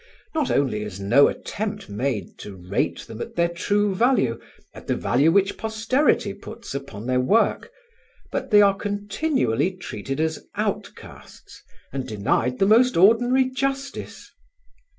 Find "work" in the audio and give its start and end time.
7.19-7.69